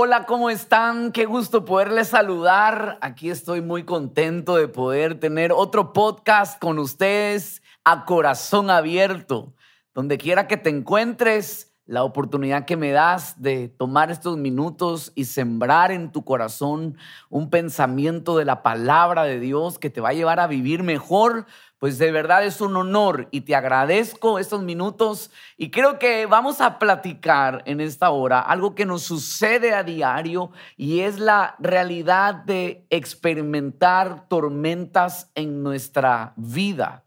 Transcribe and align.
Hola, 0.00 0.26
¿cómo 0.26 0.48
están? 0.48 1.10
Qué 1.10 1.24
gusto 1.24 1.64
poderles 1.64 2.06
saludar. 2.06 2.98
Aquí 3.00 3.30
estoy 3.30 3.62
muy 3.62 3.82
contento 3.82 4.54
de 4.54 4.68
poder 4.68 5.18
tener 5.18 5.50
otro 5.50 5.92
podcast 5.92 6.60
con 6.60 6.78
ustedes 6.78 7.64
a 7.82 8.04
corazón 8.04 8.70
abierto. 8.70 9.56
Donde 9.94 10.16
quiera 10.16 10.46
que 10.46 10.56
te 10.56 10.70
encuentres, 10.70 11.74
la 11.84 12.04
oportunidad 12.04 12.64
que 12.64 12.76
me 12.76 12.92
das 12.92 13.42
de 13.42 13.66
tomar 13.66 14.12
estos 14.12 14.36
minutos 14.36 15.10
y 15.16 15.24
sembrar 15.24 15.90
en 15.90 16.12
tu 16.12 16.22
corazón 16.22 16.96
un 17.28 17.50
pensamiento 17.50 18.36
de 18.36 18.44
la 18.44 18.62
palabra 18.62 19.24
de 19.24 19.40
Dios 19.40 19.80
que 19.80 19.90
te 19.90 20.00
va 20.00 20.10
a 20.10 20.12
llevar 20.12 20.38
a 20.38 20.46
vivir 20.46 20.84
mejor 20.84 21.46
pues 21.78 21.98
de 21.98 22.10
verdad 22.10 22.44
es 22.44 22.60
un 22.60 22.76
honor 22.76 23.28
y 23.30 23.42
te 23.42 23.54
agradezco 23.54 24.38
estos 24.38 24.62
minutos 24.62 25.30
y 25.56 25.70
creo 25.70 25.98
que 25.98 26.26
vamos 26.26 26.60
a 26.60 26.78
platicar 26.78 27.62
en 27.66 27.80
esta 27.80 28.10
hora 28.10 28.40
algo 28.40 28.74
que 28.74 28.84
nos 28.84 29.02
sucede 29.02 29.72
a 29.72 29.84
diario 29.84 30.50
y 30.76 31.00
es 31.00 31.18
la 31.20 31.54
realidad 31.58 32.34
de 32.34 32.86
experimentar 32.90 34.28
tormentas 34.28 35.30
en 35.34 35.62
nuestra 35.62 36.32
vida. 36.36 37.04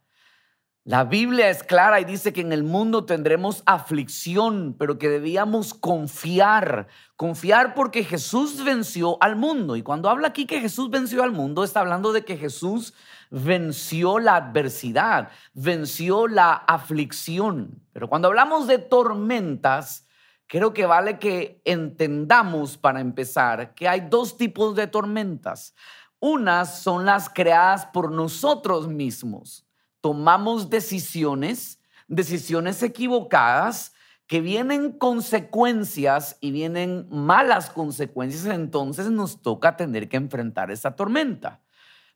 La 0.83 1.03
Biblia 1.03 1.51
es 1.51 1.61
clara 1.61 1.99
y 2.01 2.05
dice 2.05 2.33
que 2.33 2.41
en 2.41 2.51
el 2.51 2.63
mundo 2.63 3.05
tendremos 3.05 3.61
aflicción, 3.67 4.75
pero 4.79 4.97
que 4.97 5.09
debíamos 5.09 5.75
confiar. 5.75 6.87
Confiar 7.15 7.75
porque 7.75 8.03
Jesús 8.03 8.63
venció 8.63 9.21
al 9.21 9.35
mundo. 9.35 9.75
Y 9.75 9.83
cuando 9.83 10.09
habla 10.09 10.29
aquí 10.29 10.47
que 10.47 10.59
Jesús 10.59 10.89
venció 10.89 11.21
al 11.21 11.33
mundo, 11.33 11.63
está 11.63 11.81
hablando 11.81 12.13
de 12.13 12.25
que 12.25 12.35
Jesús 12.35 12.95
venció 13.31 14.19
la 14.19 14.35
adversidad, 14.35 15.29
venció 15.53 16.27
la 16.27 16.53
aflicción. 16.53 17.81
Pero 17.91 18.07
cuando 18.07 18.27
hablamos 18.27 18.67
de 18.67 18.77
tormentas, 18.77 20.05
creo 20.45 20.73
que 20.73 20.85
vale 20.85 21.17
que 21.17 21.63
entendamos 21.65 22.77
para 22.77 23.01
empezar 23.01 23.73
que 23.73 23.87
hay 23.87 24.01
dos 24.01 24.37
tipos 24.37 24.75
de 24.75 24.85
tormentas. 24.85 25.73
Unas 26.19 26.83
son 26.83 27.05
las 27.07 27.29
creadas 27.29 27.87
por 27.87 28.11
nosotros 28.11 28.87
mismos 28.87 29.65
tomamos 30.01 30.69
decisiones, 30.69 31.79
decisiones 32.07 32.83
equivocadas, 32.83 33.93
que 34.27 34.41
vienen 34.41 34.93
consecuencias 34.93 36.37
y 36.39 36.51
vienen 36.51 37.05
malas 37.09 37.69
consecuencias, 37.69 38.45
entonces 38.45 39.11
nos 39.11 39.41
toca 39.41 39.75
tener 39.75 40.07
que 40.07 40.17
enfrentar 40.17 40.71
esa 40.71 40.95
tormenta. 40.95 41.61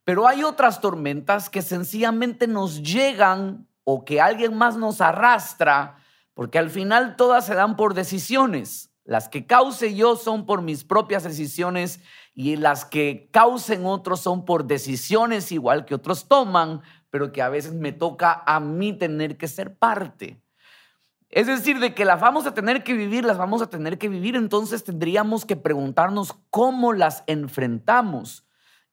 Pero 0.05 0.27
hay 0.27 0.43
otras 0.43 0.81
tormentas 0.81 1.49
que 1.49 1.63
sencillamente 1.63 2.47
nos 2.47 2.81
llegan 2.83 3.67
o 3.83 4.05
que 4.05 4.21
alguien 4.21 4.55
más 4.55 4.77
nos 4.77 5.01
arrastra, 5.01 5.97
porque 6.35 6.59
al 6.59 6.69
final 6.69 7.15
todas 7.15 7.45
se 7.47 7.55
dan 7.55 7.75
por 7.75 7.95
decisiones. 7.95 8.91
Las 9.03 9.29
que 9.29 9.45
cause 9.45 9.95
yo 9.95 10.15
son 10.15 10.45
por 10.45 10.61
mis 10.61 10.83
propias 10.83 11.23
decisiones 11.23 12.01
y 12.33 12.55
las 12.55 12.85
que 12.85 13.29
causen 13.31 13.85
otros 13.85 14.19
son 14.19 14.45
por 14.45 14.65
decisiones 14.65 15.51
igual 15.51 15.85
que 15.85 15.95
otros 15.95 16.27
toman, 16.27 16.81
pero 17.09 17.31
que 17.31 17.41
a 17.41 17.49
veces 17.49 17.73
me 17.73 17.91
toca 17.91 18.43
a 18.45 18.59
mí 18.59 18.93
tener 18.93 19.37
que 19.37 19.47
ser 19.47 19.75
parte. 19.75 20.39
Es 21.29 21.47
decir, 21.47 21.79
de 21.79 21.95
que 21.95 22.05
las 22.05 22.21
vamos 22.21 22.45
a 22.45 22.53
tener 22.53 22.83
que 22.83 22.93
vivir, 22.93 23.25
las 23.25 23.37
vamos 23.37 23.61
a 23.61 23.69
tener 23.69 23.97
que 23.97 24.09
vivir, 24.09 24.35
entonces 24.35 24.83
tendríamos 24.83 25.45
que 25.45 25.55
preguntarnos 25.55 26.35
cómo 26.49 26.93
las 26.93 27.23
enfrentamos 27.27 28.45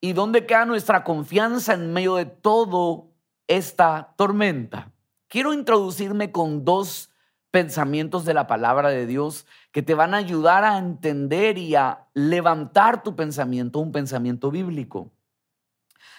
y 0.05 0.15
dónde 0.15 0.47
queda 0.47 0.67
nuestra 0.67 1.05
confianza 1.05 1.75
en 1.75 1.93
medio 1.93 2.17
de 2.17 2.27
todo 2.27 3.13
esta 3.47 4.15
tormenta. 4.17 4.91
Quiero 5.29 5.55
introducirme 5.55 6.33
con 6.33 6.65
dos 6.65 7.11
pensamientos 7.53 8.25
de 8.25 8.35
la 8.35 8.49
palabra 8.49 8.89
de 8.89 9.07
Dios 9.07 9.47
que 9.71 9.81
te 9.81 9.95
van 9.95 10.13
a 10.13 10.17
ayudar 10.17 10.65
a 10.65 10.79
entender 10.79 11.57
y 11.57 11.77
a 11.77 12.09
levantar 12.15 13.05
tu 13.05 13.15
pensamiento, 13.15 13.79
un 13.79 13.93
pensamiento 13.93 14.51
bíblico. 14.51 15.13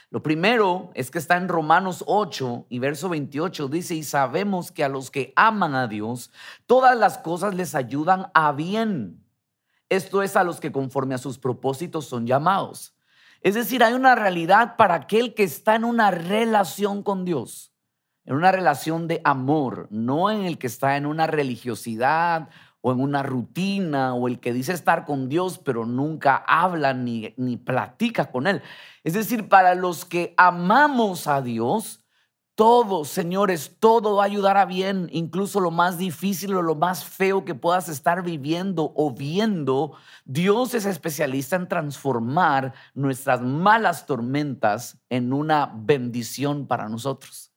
Lo 0.10 0.24
primero 0.24 0.92
es 0.94 1.12
que 1.12 1.20
está 1.20 1.36
en 1.36 1.50
Romanos 1.50 2.06
8 2.08 2.68
y 2.70 2.80
verso 2.80 3.10
28, 3.10 3.68
dice, 3.68 3.96
y 3.96 4.04
sabemos 4.04 4.72
que 4.72 4.86
a 4.86 4.90
los 4.90 5.12
que 5.12 5.34
aman 5.36 5.76
a 5.76 5.88
Dios, 5.88 6.32
todas 6.68 6.98
las 6.98 7.18
cosas 7.18 7.54
les 7.54 7.76
ayudan 7.76 8.32
a 8.34 8.54
bien. 8.54 9.26
Esto 9.90 10.24
es 10.24 10.38
a 10.38 10.46
los 10.46 10.62
que 10.62 10.72
conforme 10.72 11.16
a 11.16 11.18
sus 11.18 11.38
propósitos 11.38 12.06
son 12.06 12.26
llamados. 12.26 12.94
Es 13.44 13.56
decir, 13.56 13.84
hay 13.84 13.94
una 13.94 14.16
realidad 14.16 14.78
para 14.78 14.96
aquel 14.96 15.34
que 15.34 15.44
está 15.44 15.76
en 15.76 15.84
una 15.84 16.12
relación 16.12 17.04
con 17.04 17.26
Dios, 17.26 17.74
en 18.24 18.36
una 18.36 18.54
relación 18.54 19.10
de 19.10 19.20
amor, 19.26 19.90
no 19.92 20.32
en 20.32 20.46
el 20.46 20.58
que 20.58 20.68
está 20.68 20.96
en 20.96 21.06
una 21.06 21.28
religiosidad 21.28 22.48
o 22.80 22.94
en 22.94 23.02
una 23.02 23.22
rutina, 23.22 24.14
o 24.14 24.30
el 24.30 24.40
que 24.40 24.54
dice 24.54 24.72
estar 24.72 25.04
con 25.04 25.28
Dios, 25.28 25.58
pero 25.58 25.86
nunca 25.86 26.38
habla 26.48 26.94
ni, 26.94 27.34
ni 27.36 27.58
platica 27.58 28.32
con 28.32 28.48
Él. 28.48 28.62
Es 29.04 29.14
decir, 29.14 29.50
para 29.50 29.76
los 29.76 30.06
que 30.06 30.34
amamos 30.38 31.28
a 31.28 31.42
Dios, 31.42 32.03
todo, 32.56 33.04
señores, 33.04 33.78
todo 33.80 34.18
va 34.18 34.24
a 34.24 34.26
ayudar 34.28 34.58
a 34.58 34.66
bien, 34.66 35.10
incluso 35.12 35.60
lo 35.60 35.72
más 35.72 35.98
difícil 35.98 36.54
o 36.56 36.62
lo 36.62 36.76
más 36.76 37.04
feo 37.04 37.46
que 37.46 37.56
puedas 37.56 37.90
estar 37.90 38.24
viviendo 38.24 38.94
o 38.96 39.12
viendo. 39.12 39.94
Dios 40.26 40.76
es 40.76 40.86
especialista 40.86 41.56
en 41.56 41.68
transformar 41.68 42.74
nuestras 42.94 43.42
malas 43.42 44.06
tormentas 44.06 45.00
en 45.10 45.34
una 45.34 45.72
bendición 45.76 46.68
para 46.68 46.90
nosotros. 46.90 47.54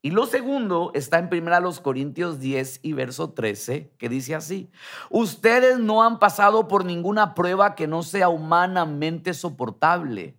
Y 0.00 0.12
lo 0.12 0.26
segundo 0.26 0.92
está 0.94 1.18
en 1.18 1.28
1 1.32 1.82
Corintios 1.82 2.38
10 2.38 2.80
y 2.84 2.92
verso 2.92 3.32
13, 3.32 3.92
que 3.98 4.08
dice 4.08 4.36
así, 4.36 4.70
ustedes 5.10 5.80
no 5.80 6.04
han 6.04 6.20
pasado 6.20 6.68
por 6.68 6.84
ninguna 6.84 7.34
prueba 7.34 7.74
que 7.74 7.88
no 7.88 8.04
sea 8.04 8.28
humanamente 8.28 9.34
soportable. 9.34 10.38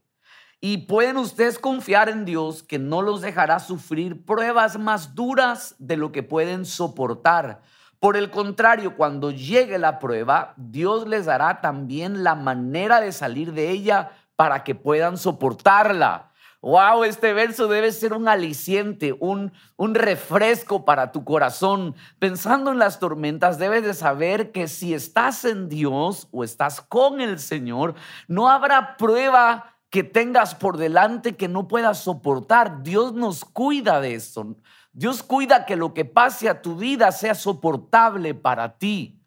Y 0.62 0.80
pueden 0.80 1.16
ustedes 1.18 1.58
confiar 1.58 2.10
en 2.10 2.26
Dios 2.26 2.64
que 2.64 2.80
no 2.80 3.02
los 3.02 3.22
dejará 3.22 3.60
sufrir 3.60 4.26
pruebas 4.26 4.78
más 4.78 5.16
duras 5.16 5.76
de 5.80 5.96
lo 5.96 6.12
que 6.12 6.22
pueden 6.22 6.66
soportar. 6.66 7.62
Por 8.00 8.18
el 8.18 8.30
contrario, 8.30 8.98
cuando 8.98 9.32
llegue 9.32 9.78
la 9.78 10.00
prueba, 10.00 10.54
Dios 10.58 11.08
les 11.08 11.26
dará 11.26 11.62
también 11.62 12.24
la 12.24 12.36
manera 12.36 13.00
de 13.00 13.14
salir 13.14 13.54
de 13.54 13.70
ella 13.70 14.12
para 14.36 14.64
que 14.64 14.76
puedan 14.76 15.18
soportarla. 15.18 16.32
Wow, 16.62 17.06
este 17.06 17.32
verso 17.32 17.70
debe 17.70 17.94
ser 17.94 18.12
un 18.12 18.28
aliciente, 18.28 19.16
un, 19.18 19.54
un 19.78 19.96
refresco 19.96 20.84
para 20.84 21.14
tu 21.14 21.24
corazón. 21.24 21.96
Pensando 22.20 22.72
en 22.72 22.80
las 22.80 23.00
tormentas, 23.00 23.60
debes 23.60 23.86
de 23.86 23.94
saber 23.94 24.52
que 24.52 24.68
si 24.68 24.94
estás 24.94 25.46
en 25.46 25.70
Dios 25.70 26.28
o 26.32 26.44
estás 26.44 26.82
con 26.82 27.22
el 27.22 27.40
Señor, 27.40 27.96
no 28.28 28.50
habrá 28.50 28.98
prueba 28.98 29.79
que 29.90 30.04
tengas 30.04 30.56
por 30.56 30.78
delante 30.78 31.36
que 31.36 31.48
no 31.48 31.68
puedas 31.68 32.00
soportar. 32.00 32.84
Dios 32.84 33.14
nos 33.14 33.44
cuida 33.46 34.00
de 34.02 34.16
eso. 34.16 34.56
Dios 34.92 35.24
cuida 35.24 35.66
que 35.66 35.76
lo 35.76 35.94
que 35.94 36.06
pase 36.06 36.50
a 36.50 36.62
tu 36.62 36.76
vida 36.76 37.12
sea 37.12 37.36
soportable 37.36 38.34
para 38.34 38.78
ti. 38.78 39.20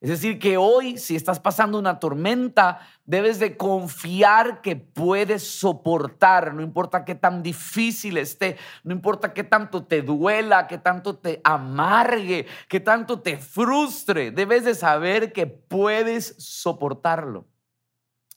Es 0.00 0.10
decir, 0.10 0.38
que 0.38 0.56
hoy 0.56 0.96
si 0.96 1.16
estás 1.16 1.40
pasando 1.40 1.76
una 1.76 1.98
tormenta, 1.98 2.80
debes 3.04 3.40
de 3.40 3.56
confiar 3.56 4.60
que 4.62 4.76
puedes 4.76 5.58
soportar, 5.58 6.54
no 6.54 6.62
importa 6.62 7.04
qué 7.04 7.16
tan 7.16 7.42
difícil 7.42 8.16
esté, 8.16 8.56
no 8.84 8.92
importa 8.92 9.34
qué 9.34 9.42
tanto 9.42 9.84
te 9.86 10.02
duela, 10.02 10.68
qué 10.68 10.78
tanto 10.78 11.16
te 11.16 11.40
amargue, 11.42 12.46
qué 12.68 12.78
tanto 12.78 13.20
te 13.20 13.38
frustre, 13.38 14.30
debes 14.30 14.64
de 14.64 14.76
saber 14.76 15.32
que 15.32 15.48
puedes 15.48 16.36
soportarlo. 16.38 17.48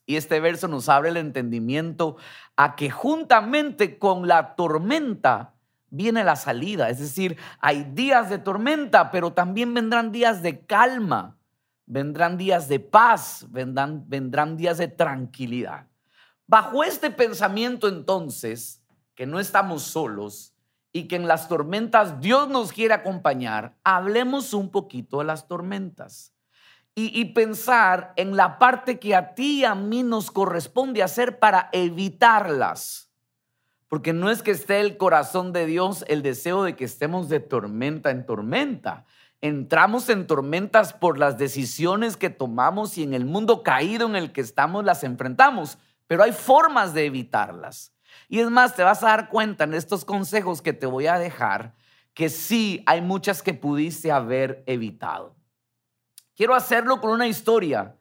Y 0.06 0.16
este 0.16 0.40
verso 0.40 0.68
nos 0.68 0.90
abre 0.90 1.10
el 1.10 1.18
entendimiento 1.18 2.18
a 2.56 2.76
que 2.76 2.90
juntamente 2.90 3.98
con 3.98 4.28
la 4.28 4.56
tormenta 4.56 5.54
viene 5.90 6.24
la 6.24 6.36
salida, 6.36 6.90
es 6.90 7.00
decir, 7.00 7.38
hay 7.60 7.84
días 7.84 8.30
de 8.30 8.38
tormenta, 8.38 9.12
pero 9.12 9.34
también 9.34 9.74
vendrán 9.74 10.12
días 10.12 10.42
de 10.42 10.66
calma 10.66 11.38
vendrán 11.92 12.38
días 12.38 12.70
de 12.70 12.80
paz, 12.80 13.46
vendrán, 13.50 14.06
vendrán 14.08 14.56
días 14.56 14.78
de 14.78 14.88
tranquilidad. 14.88 15.88
Bajo 16.48 16.86
este 16.86 17.12
pensamiento 17.12 17.90
entonces, 17.90 18.82
que 19.14 19.26
no 19.26 19.42
estamos 19.42 19.84
solos 19.84 20.54
y 20.94 21.10
que 21.10 21.18
en 21.18 21.28
las 21.28 21.50
tormentas 21.50 22.22
Dios 22.22 22.48
nos 22.48 22.72
quiere 22.72 22.94
acompañar, 22.94 23.76
hablemos 23.84 24.54
un 24.54 24.72
poquito 24.72 25.20
de 25.20 25.26
las 25.26 25.50
tormentas 25.50 26.34
y, 26.94 27.26
pensar 27.26 28.14
en 28.18 28.36
la 28.36 28.60
parte 28.60 29.00
que 29.00 29.16
a 29.16 29.34
ti 29.34 29.62
y 29.62 29.66
a 29.66 29.76
mí 29.76 30.04
nos 30.04 30.30
corresponde 30.30 31.02
hacer 31.02 31.40
para 31.40 31.70
evitarlas. 31.72 33.10
Porque 33.88 34.14
no 34.14 34.30
es 34.30 34.42
que 34.44 34.52
esté 34.52 34.82
el 34.82 34.98
corazón 34.98 35.54
de 35.54 35.66
Dios 35.66 36.04
el 36.08 36.22
deseo 36.22 36.64
de 36.64 36.76
que 36.76 36.86
estemos 36.86 37.30
de 37.30 37.40
tormenta 37.40 38.12
en 38.12 38.26
tormenta, 38.26 39.06
entramos 39.40 40.10
en 40.10 40.28
tormentas 40.28 40.94
por 40.94 41.18
las 41.18 41.38
decisiones 41.38 42.18
que 42.18 42.30
tomamos 42.30 42.98
y 42.98 43.04
en 43.04 43.14
el 43.14 43.26
mundo 43.26 43.64
caído 43.64 44.08
en 44.08 44.16
el 44.16 44.32
que 44.32 44.42
estamos 44.42 44.84
las 44.84 45.04
enfrentamos, 45.04 45.78
pero 46.08 46.24
hay 46.24 46.34
formas 46.34 46.94
de 46.94 47.06
evitarlas. 47.06 47.94
Y 48.28 48.40
es 48.40 48.50
más, 48.50 48.76
te 48.76 48.84
vas 48.84 49.02
a 49.04 49.08
dar 49.08 49.30
cuenta 49.30 49.64
en 49.64 49.74
estos 49.74 50.06
consejos 50.06 50.62
que 50.62 50.74
te 50.74 50.86
voy 50.86 51.08
a 51.08 51.18
dejar 51.18 51.74
que 52.14 52.30
sí 52.30 52.84
hay 52.86 53.02
muchas 53.02 53.42
que 53.42 53.54
pudiste 53.54 54.12
haber 54.12 54.64
evitado. 54.68 55.41
Quiero 56.42 56.56
hacerlo 56.56 57.00
con 57.00 57.12
una 57.12 57.28
historia, 57.28 57.98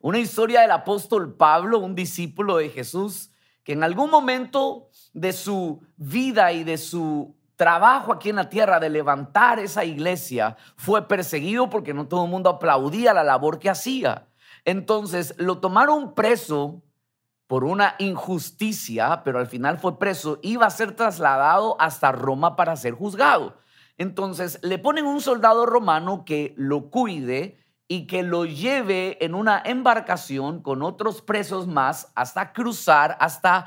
Una 0.00 0.18
historia 0.18 0.62
del 0.62 0.72
apóstol 0.72 1.36
Pablo, 1.36 1.78
un 1.78 1.94
discípulo 1.94 2.56
de 2.56 2.68
Jesús, 2.68 3.30
que 3.62 3.74
en 3.74 3.84
algún 3.84 4.10
momento 4.10 4.88
de 5.12 5.32
su 5.32 5.80
vida 5.94 6.50
y 6.50 6.64
de 6.64 6.76
su 6.76 7.36
trabajo 7.54 8.12
aquí 8.12 8.30
en 8.30 8.34
la 8.34 8.48
tierra 8.48 8.80
de 8.80 8.90
levantar 8.90 9.60
esa 9.60 9.84
iglesia 9.84 10.56
fue 10.76 11.06
perseguido 11.06 11.70
porque 11.70 11.94
no 11.94 12.08
todo 12.08 12.24
el 12.24 12.32
mundo 12.32 12.50
aplaudía 12.50 13.14
la 13.14 13.22
labor 13.22 13.60
que 13.60 13.70
hacía. 13.70 14.26
Entonces 14.64 15.32
lo 15.38 15.58
tomaron 15.58 16.16
preso 16.16 16.82
por 17.46 17.62
una 17.62 17.94
injusticia, 18.00 19.22
pero 19.22 19.38
al 19.38 19.46
final 19.46 19.78
fue 19.78 20.00
preso, 20.00 20.40
iba 20.42 20.66
a 20.66 20.70
ser 20.70 20.96
trasladado 20.96 21.80
hasta 21.80 22.10
Roma 22.10 22.56
para 22.56 22.74
ser 22.74 22.94
juzgado. 22.94 23.56
Entonces 23.98 24.58
le 24.62 24.80
ponen 24.80 25.06
un 25.06 25.20
soldado 25.20 25.64
romano 25.64 26.24
que 26.24 26.54
lo 26.56 26.90
cuide 26.90 27.63
y 27.88 28.06
que 28.06 28.22
lo 28.22 28.44
lleve 28.44 29.22
en 29.24 29.34
una 29.34 29.62
embarcación 29.64 30.62
con 30.62 30.82
otros 30.82 31.22
presos 31.22 31.66
más 31.66 32.12
hasta 32.14 32.52
cruzar 32.52 33.16
hasta 33.20 33.66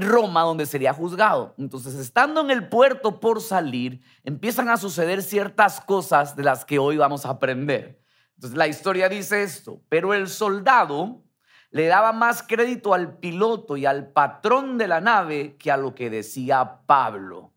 Roma, 0.00 0.42
donde 0.42 0.66
sería 0.66 0.94
juzgado. 0.94 1.54
Entonces, 1.58 1.94
estando 1.94 2.40
en 2.40 2.50
el 2.50 2.68
puerto 2.68 3.20
por 3.20 3.40
salir, 3.40 4.02
empiezan 4.24 4.68
a 4.68 4.78
suceder 4.78 5.22
ciertas 5.22 5.80
cosas 5.80 6.34
de 6.34 6.44
las 6.44 6.64
que 6.64 6.78
hoy 6.78 6.96
vamos 6.96 7.26
a 7.26 7.30
aprender. 7.30 8.00
Entonces, 8.36 8.56
la 8.56 8.68
historia 8.68 9.08
dice 9.08 9.42
esto, 9.42 9.82
pero 9.88 10.14
el 10.14 10.28
soldado 10.28 11.22
le 11.70 11.86
daba 11.86 12.12
más 12.12 12.42
crédito 12.42 12.94
al 12.94 13.18
piloto 13.18 13.76
y 13.76 13.86
al 13.86 14.08
patrón 14.08 14.78
de 14.78 14.88
la 14.88 15.00
nave 15.00 15.56
que 15.58 15.70
a 15.70 15.76
lo 15.76 15.94
que 15.94 16.10
decía 16.10 16.80
Pablo. 16.86 17.51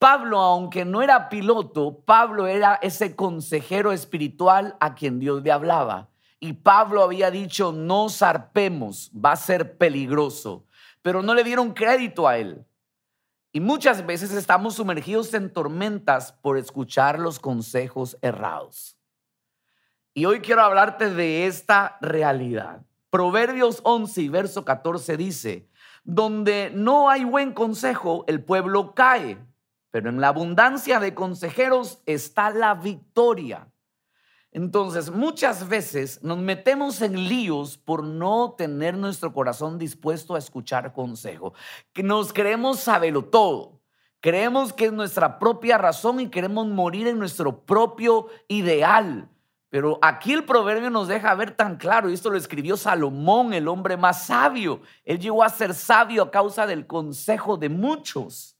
Pablo, 0.00 0.38
aunque 0.38 0.86
no 0.86 1.02
era 1.02 1.28
piloto, 1.28 2.00
Pablo 2.06 2.46
era 2.46 2.78
ese 2.80 3.14
consejero 3.14 3.92
espiritual 3.92 4.74
a 4.80 4.94
quien 4.94 5.20
Dios 5.20 5.42
le 5.42 5.52
hablaba. 5.52 6.08
Y 6.38 6.54
Pablo 6.54 7.02
había 7.02 7.30
dicho, 7.30 7.70
no 7.70 8.08
zarpemos, 8.08 9.12
va 9.14 9.32
a 9.32 9.36
ser 9.36 9.76
peligroso. 9.76 10.64
Pero 11.02 11.20
no 11.20 11.34
le 11.34 11.44
dieron 11.44 11.74
crédito 11.74 12.26
a 12.26 12.38
él. 12.38 12.64
Y 13.52 13.60
muchas 13.60 14.06
veces 14.06 14.32
estamos 14.32 14.76
sumergidos 14.76 15.34
en 15.34 15.52
tormentas 15.52 16.32
por 16.32 16.56
escuchar 16.56 17.18
los 17.18 17.38
consejos 17.38 18.16
errados. 18.22 18.96
Y 20.14 20.24
hoy 20.24 20.40
quiero 20.40 20.62
hablarte 20.62 21.12
de 21.12 21.44
esta 21.44 21.98
realidad. 22.00 22.86
Proverbios 23.10 23.80
11 23.82 24.22
y 24.22 24.28
verso 24.30 24.64
14 24.64 25.18
dice, 25.18 25.68
donde 26.04 26.72
no 26.74 27.10
hay 27.10 27.24
buen 27.24 27.52
consejo, 27.52 28.24
el 28.28 28.42
pueblo 28.42 28.94
cae 28.94 29.49
pero 29.90 30.10
en 30.10 30.20
la 30.20 30.28
abundancia 30.28 31.00
de 31.00 31.14
consejeros 31.14 32.02
está 32.06 32.50
la 32.50 32.74
victoria. 32.74 33.68
Entonces, 34.52 35.10
muchas 35.10 35.68
veces 35.68 36.22
nos 36.24 36.38
metemos 36.38 37.02
en 37.02 37.28
líos 37.28 37.78
por 37.78 38.02
no 38.02 38.54
tener 38.58 38.96
nuestro 38.96 39.32
corazón 39.32 39.78
dispuesto 39.78 40.34
a 40.34 40.38
escuchar 40.38 40.92
consejo. 40.92 41.54
Nos 41.94 42.32
creemos 42.32 42.80
saberlo 42.80 43.24
todo. 43.24 43.80
Creemos 44.20 44.72
que 44.72 44.86
es 44.86 44.92
nuestra 44.92 45.38
propia 45.38 45.78
razón 45.78 46.20
y 46.20 46.28
queremos 46.28 46.66
morir 46.66 47.06
en 47.06 47.18
nuestro 47.18 47.64
propio 47.64 48.26
ideal. 48.48 49.28
Pero 49.70 50.00
aquí 50.02 50.32
el 50.32 50.44
proverbio 50.44 50.90
nos 50.90 51.06
deja 51.06 51.32
ver 51.36 51.52
tan 51.52 51.76
claro, 51.76 52.10
y 52.10 52.14
esto 52.14 52.28
lo 52.28 52.36
escribió 52.36 52.76
Salomón, 52.76 53.54
el 53.54 53.68
hombre 53.68 53.96
más 53.96 54.26
sabio. 54.26 54.82
Él 55.04 55.20
llegó 55.20 55.44
a 55.44 55.48
ser 55.48 55.74
sabio 55.74 56.24
a 56.24 56.30
causa 56.32 56.66
del 56.66 56.88
consejo 56.88 57.56
de 57.56 57.68
muchos. 57.68 58.59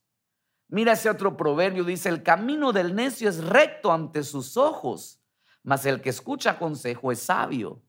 Mira 0.71 0.93
ese 0.93 1.11
otro 1.11 1.37
proverbio, 1.37 1.83
dice, 1.83 2.09
el 2.09 2.23
camino 2.23 2.73
del 2.73 2.95
necio 2.95 3.29
es 3.29 3.45
recto 3.45 3.93
ante 3.93 4.23
sus 4.23 4.57
ojos, 4.57 5.21
mas 5.65 5.85
el 5.85 6.01
que 6.01 6.11
escucha 6.11 6.59
consejo 6.59 7.11
es 7.11 7.19
sabio. 7.19 7.83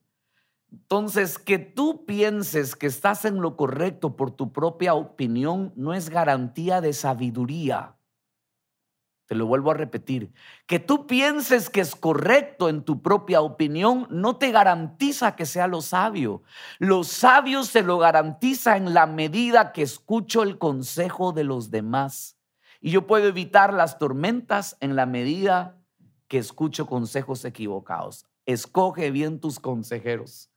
Entonces, 0.72 1.38
que 1.38 1.58
tú 1.58 2.04
pienses 2.06 2.74
que 2.74 2.86
estás 2.86 3.24
en 3.24 3.40
lo 3.40 3.56
correcto 3.56 4.16
por 4.16 4.32
tu 4.32 4.52
propia 4.52 4.94
opinión 4.94 5.72
no 5.76 5.94
es 5.94 6.10
garantía 6.10 6.80
de 6.80 6.92
sabiduría. 6.92 7.94
Te 9.26 9.36
lo 9.36 9.46
vuelvo 9.46 9.70
a 9.70 9.74
repetir. 9.74 10.32
Que 10.66 10.80
tú 10.80 11.06
pienses 11.06 11.70
que 11.70 11.80
es 11.80 11.94
correcto 11.94 12.68
en 12.68 12.82
tu 12.82 13.00
propia 13.00 13.42
opinión 13.42 14.08
no 14.10 14.36
te 14.36 14.50
garantiza 14.50 15.36
que 15.36 15.46
sea 15.46 15.68
lo 15.68 15.82
sabio. 15.82 16.42
Lo 16.78 17.04
sabio 17.04 17.62
se 17.62 17.82
lo 17.82 17.98
garantiza 17.98 18.76
en 18.76 18.92
la 18.92 19.06
medida 19.06 19.72
que 19.72 19.82
escucho 19.82 20.42
el 20.42 20.58
consejo 20.58 21.32
de 21.32 21.44
los 21.44 21.70
demás. 21.70 22.36
Y 22.82 22.90
yo 22.90 23.06
puedo 23.06 23.28
evitar 23.28 23.72
las 23.72 23.98
tormentas 23.98 24.76
en 24.80 24.96
la 24.96 25.06
medida 25.06 25.78
que 26.26 26.38
escucho 26.38 26.86
consejos 26.86 27.44
equivocados. 27.44 28.26
Escoge 28.44 29.12
bien 29.12 29.38
tus 29.40 29.60
consejeros. 29.60 30.50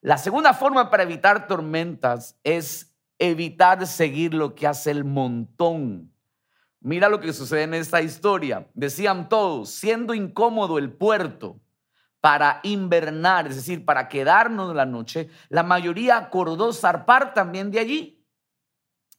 La 0.00 0.16
segunda 0.16 0.54
forma 0.54 0.90
para 0.90 1.02
evitar 1.02 1.46
tormentas 1.46 2.38
es 2.44 2.96
evitar 3.18 3.86
seguir 3.86 4.32
lo 4.32 4.54
que 4.54 4.66
hace 4.66 4.90
el 4.90 5.04
montón. 5.04 6.14
Mira 6.80 7.10
lo 7.10 7.20
que 7.20 7.34
sucede 7.34 7.64
en 7.64 7.74
esta 7.74 8.00
historia. 8.00 8.70
Decían 8.72 9.28
todos, 9.28 9.68
siendo 9.68 10.14
incómodo 10.14 10.78
el 10.78 10.92
puerto 10.92 11.60
para 12.22 12.60
invernar, 12.62 13.48
es 13.48 13.56
decir, 13.56 13.84
para 13.84 14.08
quedarnos 14.08 14.74
la 14.74 14.86
noche, 14.86 15.28
la 15.50 15.62
mayoría 15.62 16.16
acordó 16.16 16.72
zarpar 16.72 17.34
también 17.34 17.70
de 17.70 17.80
allí. 17.80 18.24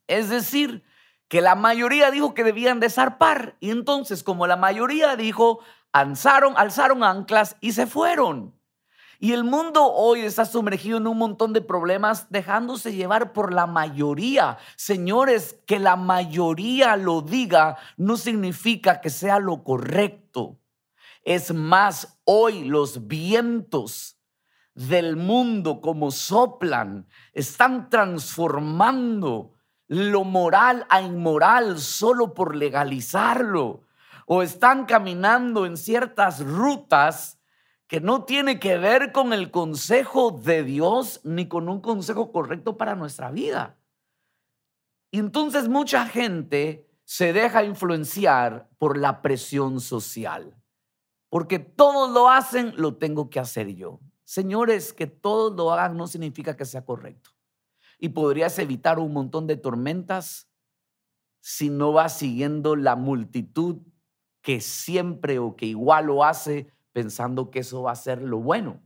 Es 0.07 0.29
decir, 0.29 0.83
que 1.27 1.41
la 1.41 1.55
mayoría 1.55 2.11
dijo 2.11 2.33
que 2.33 2.43
debían 2.43 2.79
de 2.79 2.89
zarpar. 2.89 3.55
Y 3.59 3.71
entonces, 3.71 4.23
como 4.23 4.47
la 4.47 4.55
mayoría 4.55 5.15
dijo, 5.15 5.59
alzaron, 5.91 6.53
alzaron 6.57 7.03
anclas 7.03 7.57
y 7.59 7.73
se 7.73 7.87
fueron. 7.87 8.57
Y 9.19 9.33
el 9.33 9.43
mundo 9.43 9.85
hoy 9.85 10.21
está 10.21 10.45
sumergido 10.45 10.97
en 10.99 11.07
un 11.07 11.17
montón 11.17 11.51
de 11.51 11.61
problemas 11.61 12.29
dejándose 12.29 12.93
llevar 12.93 13.33
por 13.33 13.51
la 13.51 13.65
mayoría. 13.65 14.59
Señores, 14.75 15.59
que 15.65 15.79
la 15.79 15.95
mayoría 15.95 16.95
lo 16.97 17.21
diga 17.21 17.77
no 17.97 18.15
significa 18.15 19.01
que 19.01 19.09
sea 19.09 19.39
lo 19.39 19.63
correcto. 19.63 20.59
Es 21.23 21.51
más, 21.51 22.19
hoy 22.25 22.65
los 22.65 23.07
vientos 23.07 24.19
del 24.75 25.15
mundo 25.15 25.81
como 25.81 26.11
soplan 26.11 27.07
están 27.33 27.89
transformando 27.89 29.56
lo 29.87 30.23
moral 30.23 30.85
a 30.89 31.01
inmoral 31.01 31.79
solo 31.79 32.33
por 32.33 32.55
legalizarlo. 32.55 33.83
O 34.25 34.41
están 34.41 34.85
caminando 34.85 35.65
en 35.65 35.77
ciertas 35.77 36.41
rutas 36.45 37.39
que 37.87 38.01
no 38.01 38.25
tiene 38.25 38.59
que 38.59 38.77
ver 38.77 39.13
con 39.13 39.31
el 39.31 39.49
consejo 39.49 40.31
de 40.31 40.63
Dios 40.63 41.21
ni 41.23 41.47
con 41.47 41.69
un 41.69 41.79
consejo 41.79 42.33
correcto 42.33 42.75
para 42.75 42.95
nuestra 42.95 43.31
vida. 43.31 43.77
Y 45.11 45.19
entonces 45.19 45.69
mucha 45.69 46.05
gente 46.05 46.85
se 47.05 47.31
deja 47.31 47.63
influenciar 47.63 48.67
por 48.77 48.97
la 48.97 49.21
presión 49.21 49.79
social. 49.79 50.53
Porque 51.29 51.59
todos 51.59 52.11
lo 52.11 52.29
hacen, 52.29 52.73
lo 52.75 52.97
tengo 52.97 53.29
que 53.29 53.39
hacer 53.39 53.73
yo. 53.73 54.01
Señores, 54.25 54.91
que 54.91 55.07
todos 55.07 55.55
lo 55.55 55.71
hagan 55.71 55.95
no 55.95 56.07
significa 56.07 56.57
que 56.57 56.65
sea 56.65 56.83
correcto 56.83 57.36
y 57.99 58.09
podrías 58.09 58.59
evitar 58.59 58.99
un 58.99 59.13
montón 59.13 59.47
de 59.47 59.57
tormentas 59.57 60.49
si 61.39 61.69
no 61.69 61.93
vas 61.93 62.17
siguiendo 62.17 62.75
la 62.75 62.95
multitud 62.95 63.77
que 64.41 64.61
siempre 64.61 65.39
o 65.39 65.55
que 65.55 65.65
igual 65.65 66.07
lo 66.07 66.23
hace 66.23 66.71
pensando 66.91 67.51
que 67.51 67.59
eso 67.59 67.83
va 67.83 67.91
a 67.91 67.95
ser 67.95 68.21
lo 68.21 68.39
bueno. 68.39 68.81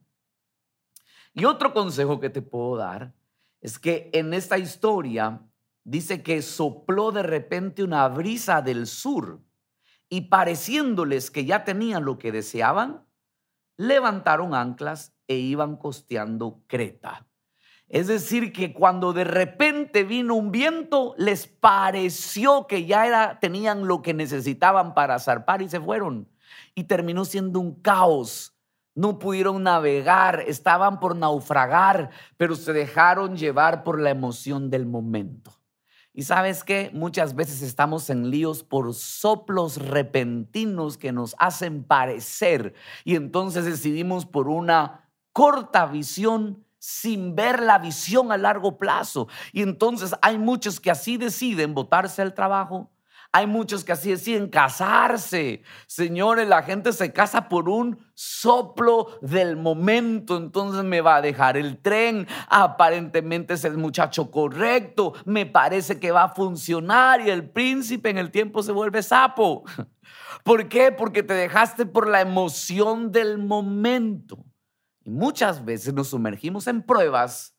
Y 1.33 1.45
otro 1.45 1.73
consejo 1.73 2.19
que 2.19 2.29
te 2.29 2.41
puedo 2.41 2.75
dar 2.75 3.13
es 3.61 3.79
que 3.79 4.09
en 4.13 4.33
esta 4.33 4.57
historia 4.57 5.41
dice 5.83 6.23
que 6.23 6.41
sopló 6.41 7.11
de 7.11 7.23
repente 7.23 7.83
una 7.83 8.07
brisa 8.09 8.61
del 8.61 8.87
sur 8.87 9.41
y 10.09 10.21
pareciéndoles 10.21 11.31
que 11.31 11.45
ya 11.45 11.63
tenían 11.63 12.03
lo 12.03 12.17
que 12.17 12.31
deseaban, 12.31 13.05
levantaron 13.77 14.53
anclas 14.53 15.15
e 15.27 15.37
iban 15.37 15.77
costeando 15.77 16.63
Creta. 16.67 17.30
Es 17.91 18.07
decir, 18.07 18.53
que 18.53 18.71
cuando 18.71 19.11
de 19.11 19.25
repente 19.25 20.05
vino 20.05 20.35
un 20.35 20.49
viento, 20.49 21.13
les 21.17 21.45
pareció 21.45 22.65
que 22.65 22.85
ya 22.85 23.05
era, 23.05 23.37
tenían 23.41 23.85
lo 23.85 24.01
que 24.01 24.13
necesitaban 24.13 24.93
para 24.93 25.19
zarpar 25.19 25.61
y 25.61 25.67
se 25.67 25.81
fueron. 25.81 26.29
Y 26.73 26.85
terminó 26.85 27.25
siendo 27.25 27.59
un 27.59 27.75
caos. 27.81 28.55
No 28.95 29.19
pudieron 29.19 29.63
navegar, 29.63 30.41
estaban 30.47 31.01
por 31.01 31.17
naufragar, 31.17 32.11
pero 32.37 32.55
se 32.55 32.71
dejaron 32.71 33.35
llevar 33.35 33.83
por 33.83 33.99
la 33.99 34.09
emoción 34.09 34.69
del 34.69 34.85
momento. 34.85 35.59
Y 36.13 36.23
sabes 36.23 36.63
qué, 36.63 36.91
muchas 36.93 37.35
veces 37.35 37.61
estamos 37.61 38.09
en 38.09 38.29
líos 38.29 38.63
por 38.63 38.93
soplos 38.93 39.75
repentinos 39.75 40.97
que 40.97 41.11
nos 41.11 41.35
hacen 41.39 41.83
parecer 41.83 42.73
y 43.03 43.15
entonces 43.15 43.65
decidimos 43.65 44.25
por 44.25 44.47
una 44.47 45.09
corta 45.33 45.85
visión 45.87 46.65
sin 46.81 47.35
ver 47.35 47.61
la 47.61 47.77
visión 47.77 48.31
a 48.31 48.37
largo 48.37 48.79
plazo. 48.79 49.27
Y 49.53 49.61
entonces 49.61 50.15
hay 50.23 50.39
muchos 50.39 50.79
que 50.79 50.89
así 50.89 51.15
deciden 51.15 51.75
botarse 51.75 52.23
el 52.23 52.33
trabajo, 52.33 52.91
Hay 53.33 53.47
muchos 53.47 53.85
que 53.85 53.93
así 53.93 54.09
deciden 54.09 54.49
casarse. 54.49 55.61
Señores, 55.87 56.49
la 56.49 56.63
gente 56.63 56.91
se 56.91 57.13
casa 57.13 57.47
por 57.47 57.69
un 57.69 57.97
soplo 58.13 59.19
del 59.21 59.55
momento. 59.55 60.35
Entonces 60.35 60.83
me 60.83 60.99
va 60.99 61.17
a 61.17 61.21
dejar 61.21 61.55
el 61.55 61.77
tren. 61.81 62.27
Aparentemente 62.49 63.53
es 63.53 63.63
el 63.63 63.77
muchacho 63.77 64.31
correcto. 64.31 65.13
Me 65.23 65.45
parece 65.45 65.97
que 65.97 66.11
va 66.11 66.23
a 66.23 66.35
funcionar 66.35 67.21
y 67.21 67.29
el 67.29 67.49
príncipe 67.49 68.09
en 68.09 68.17
el 68.17 68.31
tiempo 68.31 68.63
se 68.63 68.73
vuelve 68.73 69.01
sapo. 69.01 69.63
¿Por 70.43 70.67
qué? 70.67 70.91
Porque 70.91 71.23
te 71.23 71.33
dejaste 71.33 71.85
por 71.85 72.07
la 72.09 72.19
emoción 72.19 73.13
del 73.13 73.37
momento. 73.37 74.43
Y 75.03 75.09
muchas 75.09 75.65
veces 75.65 75.93
nos 75.93 76.09
sumergimos 76.09 76.67
en 76.67 76.83
pruebas 76.83 77.55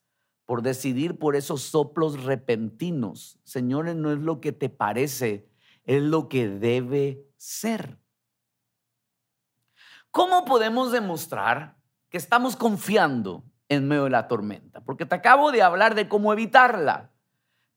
por 0.47 0.63
decidir 0.63 1.19
por 1.19 1.37
esos 1.37 1.63
soplos 1.63 2.25
repentinos. 2.25 3.39
Señores, 3.45 3.97
no 3.97 4.13
es 4.13 4.19
lo 4.19 4.41
que 4.41 4.53
te 4.53 4.69
parece, 4.69 5.49
es 5.85 6.03
lo 6.03 6.29
que 6.29 6.49
debe 6.49 7.27
ser. 7.37 7.99
¿Cómo 10.11 10.45
podemos 10.45 10.93
demostrar 10.93 11.77
que 12.11 12.19
estamos 12.19 12.55
confiando 12.55 13.45
en 13.69 13.89
medio 13.89 14.05
de 14.05 14.11
la 14.11 14.29
tormenta? 14.29 14.85
Porque 14.85 15.07
te 15.07 15.15
acabo 15.15 15.51
de 15.53 15.63
hablar 15.63 15.95
de 15.95 16.09
cómo 16.09 16.33
evitarla. 16.33 17.11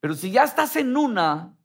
Pero 0.01 0.13
si 0.13 0.31
ya 0.31 0.43
estás 0.43 0.75
en 0.75 0.97
una, 0.97 1.57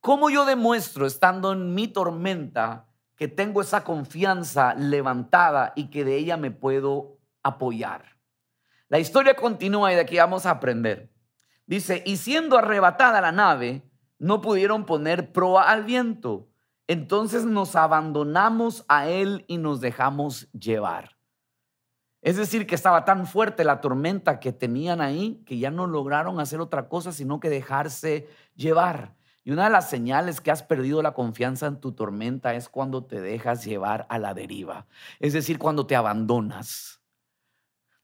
¿cómo 0.00 0.30
yo 0.30 0.46
demuestro 0.46 1.06
estando 1.06 1.52
en 1.52 1.74
mi 1.74 1.88
tormenta 1.88 2.88
que 3.16 3.28
tengo 3.28 3.60
esa 3.60 3.84
confianza 3.84 4.74
levantada 4.74 5.72
y 5.76 5.90
que 5.90 6.04
de 6.04 6.16
ella 6.16 6.36
me 6.36 6.50
puedo 6.50 7.18
apoyar. 7.44 8.16
La 8.88 8.98
historia 8.98 9.34
continúa 9.36 9.92
y 9.92 9.94
de 9.94 10.00
aquí 10.00 10.16
vamos 10.16 10.46
a 10.46 10.50
aprender. 10.50 11.12
Dice, 11.66 12.02
y 12.04 12.16
siendo 12.16 12.58
arrebatada 12.58 13.20
la 13.20 13.32
nave, 13.32 13.82
no 14.18 14.40
pudieron 14.40 14.84
poner 14.84 15.32
proa 15.32 15.70
al 15.70 15.84
viento. 15.84 16.48
Entonces 16.86 17.44
nos 17.44 17.76
abandonamos 17.76 18.84
a 18.88 19.08
él 19.08 19.44
y 19.46 19.58
nos 19.58 19.80
dejamos 19.80 20.50
llevar. 20.52 21.16
Es 22.20 22.36
decir, 22.36 22.66
que 22.66 22.74
estaba 22.74 23.04
tan 23.04 23.26
fuerte 23.26 23.64
la 23.64 23.80
tormenta 23.80 24.40
que 24.40 24.52
tenían 24.52 25.00
ahí 25.00 25.42
que 25.46 25.58
ya 25.58 25.70
no 25.70 25.86
lograron 25.86 26.40
hacer 26.40 26.60
otra 26.60 26.88
cosa 26.88 27.12
sino 27.12 27.38
que 27.38 27.50
dejarse 27.50 28.28
llevar. 28.54 29.14
Y 29.44 29.50
una 29.50 29.64
de 29.64 29.70
las 29.70 29.90
señales 29.90 30.40
que 30.40 30.50
has 30.50 30.62
perdido 30.62 31.02
la 31.02 31.12
confianza 31.12 31.66
en 31.66 31.80
tu 31.80 31.92
tormenta 31.92 32.54
es 32.54 32.70
cuando 32.70 33.04
te 33.04 33.20
dejas 33.20 33.64
llevar 33.64 34.06
a 34.08 34.18
la 34.18 34.32
deriva. 34.32 34.86
Es 35.20 35.34
decir, 35.34 35.58
cuando 35.58 35.86
te 35.86 35.96
abandonas. 35.96 37.03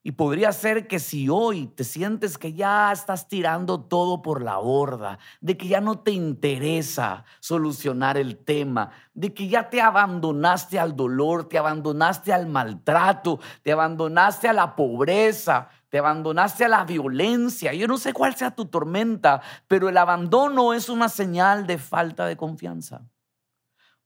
Y 0.02 0.12
podría 0.12 0.50
ser 0.52 0.86
que 0.88 0.98
si 0.98 1.28
hoy 1.28 1.66
te 1.66 1.84
sientes 1.84 2.38
que 2.38 2.54
ya 2.54 2.90
estás 2.90 3.28
tirando 3.28 3.82
todo 3.82 4.22
por 4.22 4.42
la 4.42 4.56
borda, 4.56 5.18
de 5.42 5.58
que 5.58 5.68
ya 5.68 5.82
no 5.82 5.98
te 5.98 6.12
interesa 6.12 7.24
solucionar 7.40 8.16
el 8.16 8.38
tema, 8.38 8.90
de 9.12 9.34
que 9.34 9.48
ya 9.48 9.68
te 9.68 9.82
abandonaste 9.82 10.78
al 10.78 10.96
dolor, 10.96 11.50
te 11.50 11.58
abandonaste 11.58 12.32
al 12.32 12.46
maltrato, 12.46 13.40
te 13.62 13.72
abandonaste 13.72 14.48
a 14.48 14.54
la 14.54 14.74
pobreza, 14.74 15.68
te 15.90 15.98
abandonaste 15.98 16.64
a 16.64 16.68
la 16.68 16.84
violencia. 16.84 17.74
Yo 17.74 17.86
no 17.86 17.98
sé 17.98 18.14
cuál 18.14 18.34
sea 18.34 18.52
tu 18.52 18.64
tormenta, 18.66 19.42
pero 19.68 19.90
el 19.90 19.98
abandono 19.98 20.72
es 20.72 20.88
una 20.88 21.10
señal 21.10 21.66
de 21.66 21.76
falta 21.76 22.24
de 22.24 22.38
confianza. 22.38 23.02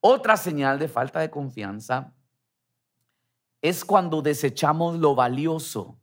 Otra 0.01 0.37
señal 0.37 0.81
de 0.81 0.89
falta 0.89 1.21
de 1.21 1.31
confianza 1.31 2.13
es 3.65 3.87
cuando 3.87 4.21
desechamos 4.21 4.99
lo 4.99 5.15
valioso. 5.15 5.99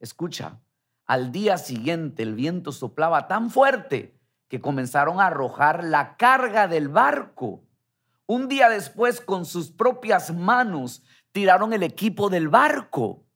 Escucha, 0.00 0.62
al 1.04 1.32
día 1.32 1.58
siguiente 1.58 2.22
el 2.22 2.34
viento 2.34 2.72
soplaba 2.72 3.28
tan 3.28 3.50
fuerte 3.50 4.18
que 4.48 4.62
comenzaron 4.62 5.20
a 5.20 5.26
arrojar 5.26 5.84
la 5.84 6.16
carga 6.16 6.66
del 6.66 6.88
barco. 6.88 7.62
Un 8.24 8.48
día 8.48 8.70
después, 8.70 9.20
con 9.20 9.44
sus 9.44 9.70
propias 9.70 10.34
manos, 10.34 11.02
tiraron 11.30 11.74
el 11.74 11.82
equipo 11.82 12.30
del 12.30 12.48
barco. 12.48 13.26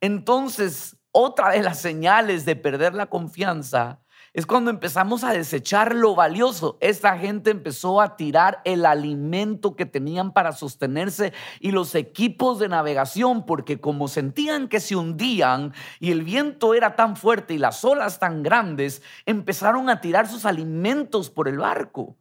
Entonces, 0.00 0.96
otra 1.12 1.50
de 1.50 1.62
las 1.62 1.80
señales 1.80 2.44
de 2.44 2.56
perder 2.56 2.94
la 2.94 3.06
confianza 3.06 4.00
es 4.36 4.44
cuando 4.44 4.70
empezamos 4.70 5.24
a 5.24 5.32
desechar 5.32 5.94
lo 5.94 6.14
valioso. 6.14 6.76
Esta 6.82 7.16
gente 7.16 7.50
empezó 7.50 8.02
a 8.02 8.16
tirar 8.18 8.60
el 8.64 8.84
alimento 8.84 9.76
que 9.76 9.86
tenían 9.86 10.34
para 10.34 10.52
sostenerse 10.52 11.32
y 11.58 11.70
los 11.70 11.94
equipos 11.94 12.58
de 12.58 12.68
navegación, 12.68 13.46
porque 13.46 13.80
como 13.80 14.08
sentían 14.08 14.68
que 14.68 14.80
se 14.80 14.94
hundían 14.94 15.72
y 16.00 16.10
el 16.10 16.22
viento 16.22 16.74
era 16.74 16.96
tan 16.96 17.16
fuerte 17.16 17.54
y 17.54 17.58
las 17.58 17.82
olas 17.82 18.18
tan 18.18 18.42
grandes, 18.42 19.00
empezaron 19.24 19.88
a 19.88 20.02
tirar 20.02 20.28
sus 20.28 20.44
alimentos 20.44 21.30
por 21.30 21.48
el 21.48 21.56
barco. 21.56 22.18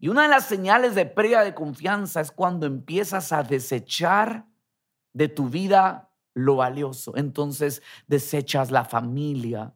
Y 0.00 0.08
una 0.08 0.22
de 0.22 0.30
las 0.30 0.46
señales 0.46 0.96
de 0.96 1.06
pérdida 1.06 1.44
de 1.44 1.54
confianza 1.54 2.20
es 2.20 2.32
cuando 2.32 2.66
empiezas 2.66 3.30
a 3.30 3.44
desechar 3.44 4.44
de 5.12 5.28
tu 5.28 5.48
vida 5.48 6.10
lo 6.34 6.56
valioso. 6.56 7.16
Entonces 7.16 7.80
desechas 8.08 8.72
la 8.72 8.84
familia, 8.84 9.72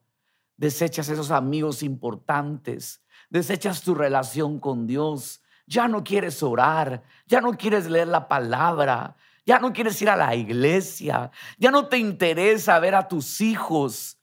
desechas 0.63 1.09
esos 1.09 1.33
amigos 1.33 1.83
importantes, 1.83 3.03
desechas 3.31 3.83
tu 3.83 3.97
relación 3.97 4.61
con 4.61 4.87
Dios, 4.87 5.43
ya 5.67 5.89
no 5.89 6.05
quieres 6.05 6.41
orar, 6.41 7.03
ya 7.27 7.41
no 7.41 7.59
quieres 7.59 7.91
leer 7.91 8.07
la 8.07 8.29
palabra, 8.29 9.17
ya 9.45 9.59
no 9.59 9.73
quieres 9.73 10.01
ir 10.01 10.09
a 10.09 10.15
la 10.15 10.37
iglesia, 10.37 11.33
ya 11.59 11.73
no 11.73 11.89
te 11.89 11.99
interesa 11.99 12.79
ver 12.79 12.95
a 12.95 13.09
tus 13.09 13.41
hijos. 13.41 14.21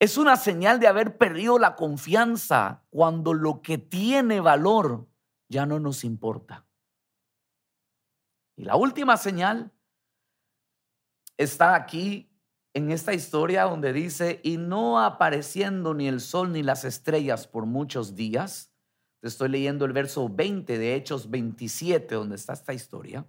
Es 0.00 0.18
una 0.18 0.36
señal 0.36 0.80
de 0.80 0.88
haber 0.88 1.18
perdido 1.18 1.56
la 1.60 1.76
confianza 1.76 2.82
cuando 2.90 3.32
lo 3.32 3.62
que 3.62 3.78
tiene 3.78 4.40
valor 4.40 5.06
ya 5.48 5.66
no 5.66 5.78
nos 5.78 6.02
importa. 6.02 6.66
Y 8.56 8.64
la 8.64 8.74
última 8.74 9.16
señal 9.16 9.70
está 11.36 11.76
aquí 11.76 12.33
en 12.74 12.90
esta 12.90 13.14
historia 13.14 13.62
donde 13.62 13.92
dice, 13.92 14.40
y 14.42 14.56
no 14.56 15.00
apareciendo 15.00 15.94
ni 15.94 16.08
el 16.08 16.20
sol 16.20 16.52
ni 16.52 16.62
las 16.64 16.84
estrellas 16.84 17.46
por 17.46 17.66
muchos 17.66 18.16
días, 18.16 18.72
te 19.20 19.28
estoy 19.28 19.48
leyendo 19.48 19.84
el 19.84 19.92
verso 19.92 20.28
20 20.28 20.76
de 20.76 20.94
Hechos 20.96 21.30
27, 21.30 22.16
donde 22.16 22.34
está 22.34 22.52
esta 22.52 22.74
historia, 22.74 23.24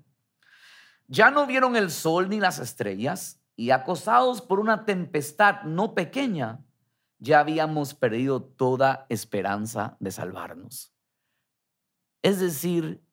ya 1.08 1.30
no 1.30 1.46
vieron 1.46 1.75
el 1.75 1.92
sol 1.92 2.28
ni 2.28 2.40
las 2.40 2.58
estrellas, 2.58 3.40
y 3.56 3.70
acosados 3.70 4.42
por 4.42 4.60
una 4.60 4.84
tempestad 4.84 5.62
no 5.64 5.94
pequeña, 5.94 6.66
ya 7.20 7.40
habíamos 7.40 7.94
perdido 7.94 8.44
toda 8.44 9.06
esperanza 9.10 9.96
de 10.00 10.12
salvarnos. 10.12 10.94
Es 12.24 12.40
decir, 12.40 13.06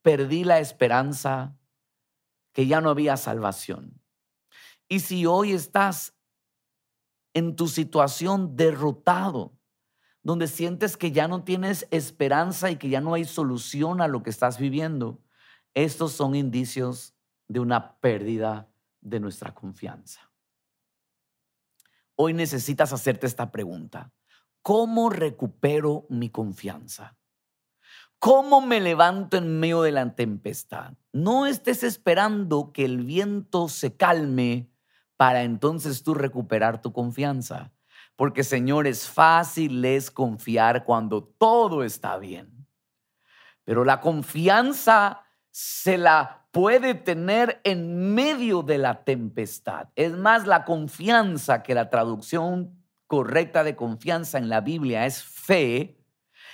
perdí 0.00 0.44
la 0.44 0.60
esperanza 0.60 1.58
que 2.52 2.66
ya 2.66 2.80
no 2.80 2.90
había 2.90 3.16
salvación. 3.16 4.00
Y 4.88 5.00
si 5.00 5.26
hoy 5.26 5.52
estás 5.52 6.14
en 7.34 7.56
tu 7.56 7.68
situación 7.68 8.56
derrotado, 8.56 9.52
donde 10.22 10.48
sientes 10.48 10.96
que 10.96 11.12
ya 11.12 11.28
no 11.28 11.44
tienes 11.44 11.86
esperanza 11.90 12.70
y 12.70 12.76
que 12.76 12.88
ya 12.88 13.00
no 13.00 13.14
hay 13.14 13.24
solución 13.24 14.00
a 14.00 14.08
lo 14.08 14.22
que 14.22 14.30
estás 14.30 14.58
viviendo, 14.58 15.20
estos 15.74 16.12
son 16.12 16.34
indicios 16.34 17.14
de 17.48 17.60
una 17.60 17.98
pérdida 17.98 18.68
de 19.00 19.20
nuestra 19.20 19.54
confianza. 19.54 20.32
Hoy 22.16 22.32
necesitas 22.32 22.92
hacerte 22.92 23.26
esta 23.26 23.52
pregunta. 23.52 24.12
¿Cómo 24.62 25.10
recupero 25.10 26.06
mi 26.08 26.30
confianza? 26.30 27.16
¿Cómo 28.18 28.60
me 28.60 28.80
levanto 28.80 29.36
en 29.36 29.60
medio 29.60 29.82
de 29.82 29.92
la 29.92 30.14
tempestad? 30.14 30.94
No 31.12 31.46
estés 31.46 31.82
esperando 31.82 32.72
que 32.72 32.84
el 32.84 33.04
viento 33.04 33.68
se 33.68 33.94
calme 33.94 34.70
para 35.16 35.42
entonces 35.42 36.02
tú 36.02 36.14
recuperar 36.14 36.80
tu 36.80 36.92
confianza. 36.92 37.72
Porque, 38.16 38.44
Señor, 38.44 38.86
es 38.86 39.08
fácil 39.08 39.84
es 39.84 40.10
confiar 40.10 40.84
cuando 40.84 41.22
todo 41.22 41.84
está 41.84 42.16
bien. 42.18 42.66
Pero 43.64 43.84
la 43.84 44.00
confianza 44.00 45.22
se 45.50 45.98
la 45.98 46.46
puede 46.50 46.94
tener 46.94 47.60
en 47.64 48.14
medio 48.14 48.62
de 48.62 48.78
la 48.78 49.04
tempestad. 49.04 49.88
Es 49.94 50.12
más, 50.12 50.46
la 50.46 50.64
confianza, 50.64 51.62
que 51.62 51.74
la 51.74 51.90
traducción 51.90 52.82
correcta 53.06 53.64
de 53.64 53.76
confianza 53.76 54.38
en 54.38 54.48
la 54.48 54.60
Biblia 54.60 55.04
es 55.04 55.22
fe, 55.22 55.98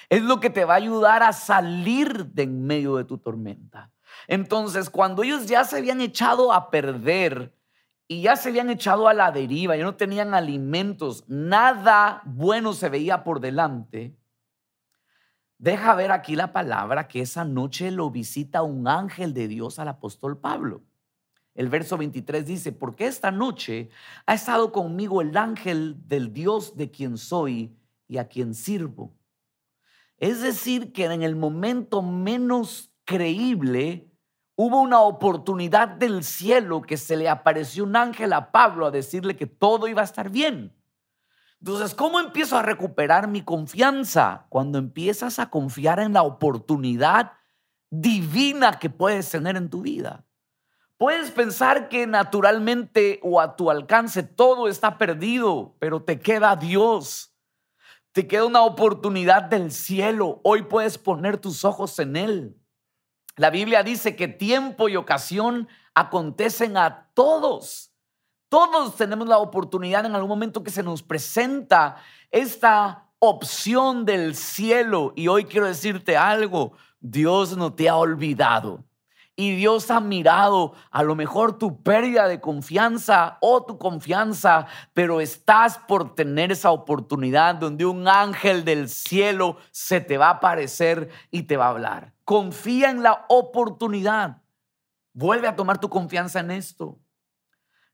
es 0.08 0.22
lo 0.22 0.40
que 0.40 0.50
te 0.50 0.64
va 0.64 0.74
a 0.74 0.78
ayudar 0.78 1.22
a 1.22 1.32
salir 1.32 2.26
de 2.26 2.42
en 2.42 2.66
medio 2.66 2.96
de 2.96 3.04
tu 3.04 3.18
tormenta. 3.18 3.90
Entonces, 4.26 4.90
cuando 4.90 5.22
ellos 5.22 5.46
ya 5.46 5.64
se 5.64 5.78
habían 5.78 6.00
echado 6.00 6.52
a 6.52 6.70
perder, 6.70 7.54
y 8.12 8.20
ya 8.20 8.36
se 8.36 8.50
habían 8.50 8.68
echado 8.68 9.08
a 9.08 9.14
la 9.14 9.32
deriva, 9.32 9.74
ya 9.74 9.84
no 9.84 9.96
tenían 9.96 10.34
alimentos, 10.34 11.24
nada 11.28 12.20
bueno 12.26 12.74
se 12.74 12.90
veía 12.90 13.24
por 13.24 13.40
delante. 13.40 14.14
Deja 15.56 15.94
ver 15.94 16.12
aquí 16.12 16.36
la 16.36 16.52
palabra 16.52 17.08
que 17.08 17.22
esa 17.22 17.46
noche 17.46 17.90
lo 17.90 18.10
visita 18.10 18.62
un 18.62 18.86
ángel 18.86 19.32
de 19.32 19.48
Dios 19.48 19.78
al 19.78 19.88
apóstol 19.88 20.38
Pablo. 20.38 20.82
El 21.54 21.70
verso 21.70 21.96
23 21.96 22.44
dice, 22.44 22.72
porque 22.72 23.06
esta 23.06 23.30
noche 23.30 23.88
ha 24.26 24.34
estado 24.34 24.72
conmigo 24.72 25.22
el 25.22 25.34
ángel 25.34 25.96
del 26.06 26.34
Dios 26.34 26.76
de 26.76 26.90
quien 26.90 27.16
soy 27.16 27.74
y 28.08 28.18
a 28.18 28.28
quien 28.28 28.54
sirvo. 28.54 29.14
Es 30.18 30.42
decir, 30.42 30.92
que 30.92 31.06
en 31.06 31.22
el 31.22 31.34
momento 31.34 32.02
menos 32.02 32.92
creíble 33.06 34.11
hubo 34.56 34.80
una 34.80 35.00
oportunidad 35.00 35.88
del 35.88 36.24
cielo 36.24 36.82
que 36.82 36.96
se 36.96 37.16
le 37.16 37.28
apareció 37.28 37.84
un 37.84 37.96
ángel 37.96 38.32
a 38.32 38.52
Pablo 38.52 38.86
a 38.86 38.90
decirle 38.90 39.36
que 39.36 39.46
todo 39.46 39.88
iba 39.88 40.02
a 40.02 40.04
estar 40.04 40.30
bien. 40.30 40.74
Entonces, 41.60 41.94
¿cómo 41.94 42.18
empiezo 42.18 42.56
a 42.58 42.62
recuperar 42.62 43.28
mi 43.28 43.42
confianza? 43.42 44.46
Cuando 44.48 44.78
empiezas 44.78 45.38
a 45.38 45.48
confiar 45.48 46.00
en 46.00 46.12
la 46.12 46.22
oportunidad 46.22 47.32
divina 47.88 48.78
que 48.78 48.90
puedes 48.90 49.30
tener 49.30 49.56
en 49.56 49.70
tu 49.70 49.82
vida. 49.82 50.24
Puedes 50.96 51.30
pensar 51.30 51.88
que 51.88 52.06
naturalmente 52.06 53.20
o 53.22 53.40
a 53.40 53.54
tu 53.56 53.70
alcance 53.70 54.22
todo 54.22 54.68
está 54.68 54.98
perdido, 54.98 55.76
pero 55.78 56.02
te 56.02 56.18
queda 56.18 56.56
Dios. 56.56 57.36
Te 58.12 58.26
queda 58.26 58.44
una 58.44 58.62
oportunidad 58.62 59.42
del 59.42 59.72
cielo. 59.72 60.40
Hoy 60.44 60.62
puedes 60.62 60.98
poner 60.98 61.38
tus 61.38 61.64
ojos 61.64 61.98
en 61.98 62.16
Él. 62.16 62.61
La 63.36 63.50
Biblia 63.50 63.82
dice 63.82 64.14
que 64.14 64.28
tiempo 64.28 64.88
y 64.88 64.96
ocasión 64.96 65.68
acontecen 65.94 66.76
a 66.76 67.10
todos. 67.14 67.92
Todos 68.48 68.96
tenemos 68.96 69.26
la 69.26 69.38
oportunidad 69.38 70.04
en 70.04 70.14
algún 70.14 70.28
momento 70.28 70.62
que 70.62 70.70
se 70.70 70.82
nos 70.82 71.02
presenta 71.02 71.96
esta 72.30 73.08
opción 73.18 74.04
del 74.04 74.36
cielo. 74.36 75.12
Y 75.16 75.28
hoy 75.28 75.44
quiero 75.44 75.66
decirte 75.66 76.16
algo, 76.16 76.72
Dios 77.00 77.56
no 77.56 77.72
te 77.72 77.88
ha 77.88 77.96
olvidado. 77.96 78.84
Y 79.34 79.56
Dios 79.56 79.90
ha 79.90 80.00
mirado 80.00 80.74
a 80.90 81.02
lo 81.02 81.14
mejor 81.14 81.56
tu 81.56 81.82
pérdida 81.82 82.28
de 82.28 82.40
confianza 82.40 83.38
o 83.40 83.64
tu 83.64 83.78
confianza, 83.78 84.66
pero 84.92 85.22
estás 85.22 85.78
por 85.78 86.14
tener 86.14 86.52
esa 86.52 86.70
oportunidad 86.70 87.54
donde 87.54 87.86
un 87.86 88.08
ángel 88.08 88.64
del 88.64 88.90
cielo 88.90 89.56
se 89.70 90.02
te 90.02 90.18
va 90.18 90.26
a 90.26 90.34
aparecer 90.34 91.08
y 91.30 91.44
te 91.44 91.56
va 91.56 91.66
a 91.66 91.70
hablar. 91.70 92.12
Confía 92.24 92.90
en 92.90 93.02
la 93.02 93.24
oportunidad. 93.28 94.42
Vuelve 95.14 95.48
a 95.48 95.56
tomar 95.56 95.78
tu 95.78 95.88
confianza 95.88 96.40
en 96.40 96.50
esto. 96.50 97.00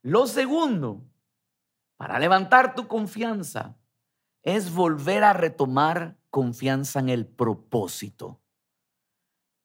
Lo 0.01 0.27
segundo, 0.27 1.05
para 1.95 2.19
levantar 2.19 2.75
tu 2.75 2.87
confianza, 2.87 3.77
es 4.41 4.73
volver 4.73 5.23
a 5.23 5.33
retomar 5.33 6.17
confianza 6.29 6.99
en 6.99 7.09
el 7.09 7.27
propósito. 7.27 8.38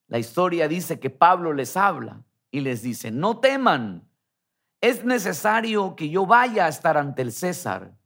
La 0.09 0.19
historia 0.19 0.69
dice 0.69 1.01
que 1.01 1.11
Pablo 1.11 1.53
les 1.53 1.77
habla 1.77 2.25
y 2.51 2.61
les 2.61 2.83
dice, 2.83 3.11
no 3.11 3.41
teman, 3.41 4.09
es 4.81 5.05
necesario 5.05 5.97
que 5.97 6.11
yo 6.11 6.27
vaya 6.27 6.67
a 6.67 6.69
estar 6.69 6.97
ante 6.97 7.23
el 7.23 7.33
César. 7.33 7.97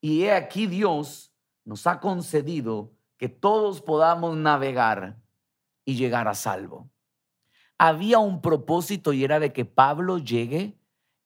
Y 0.00 0.22
he 0.22 0.32
aquí 0.32 0.66
Dios 0.66 1.32
nos 1.64 1.86
ha 1.86 2.00
concedido 2.00 2.92
que 3.16 3.28
todos 3.28 3.82
podamos 3.82 4.36
navegar 4.36 5.20
y 5.84 5.96
llegar 5.96 6.28
a 6.28 6.34
salvo. 6.34 6.90
Había 7.78 8.18
un 8.18 8.40
propósito 8.40 9.12
y 9.12 9.24
era 9.24 9.40
de 9.40 9.52
que 9.52 9.64
Pablo 9.64 10.18
llegue 10.18 10.78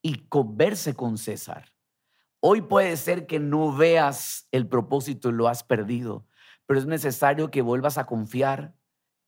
y 0.03 0.27
converse 0.29 0.95
con 0.95 1.19
César. 1.19 1.73
Hoy 2.41 2.63
puede 2.63 2.97
ser 2.97 3.27
que 3.27 3.39
no 3.39 3.75
veas 3.75 4.49
el 4.53 4.69
propósito 4.69 5.29
y 5.29 5.33
lo 5.33 5.49
has 5.49 5.63
perdido, 5.63 6.27
pero 6.65 6.79
es 6.79 6.87
necesario 6.87 7.51
que 7.51 7.63
vuelvas 7.63 7.99
a 7.99 8.07
confiar 8.07 8.75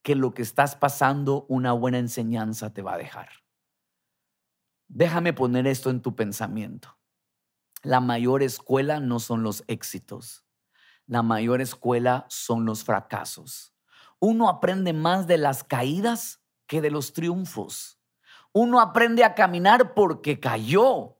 que 0.09 0.15
lo 0.15 0.33
que 0.33 0.41
estás 0.41 0.75
pasando, 0.75 1.45
una 1.50 1.75
buena 1.75 1.99
enseñanza 1.99 2.73
te 2.73 2.81
va 2.81 2.95
a 2.95 2.97
dejar. 2.97 3.29
Déjame 4.87 5.35
poner 5.35 5.67
esto 5.67 5.91
en 5.91 6.00
tu 6.00 6.17
pensamiento. 6.17 6.97
La 7.83 8.00
mayor 8.00 8.43
escuela 8.43 9.00
no 9.00 9.19
son 9.19 9.43
los 9.43 9.65
éxitos. 9.67 10.47
La 11.05 11.21
mayor 11.21 11.61
escuela 11.61 12.25
son 12.31 12.65
los 12.65 12.85
fracasos. 12.85 13.75
Uno 14.19 14.49
aprende 14.49 14.95
más 14.95 15.27
de 15.27 15.37
las 15.37 15.62
caídas 15.62 16.43
que 16.67 16.80
de 16.80 16.91
los 16.91 17.13
triunfos. 17.13 18.00
Uno 18.54 18.80
aprende 18.80 19.25
a 19.25 19.35
caminar 19.35 19.93
porque 19.93 20.41
cayó. 20.41 21.19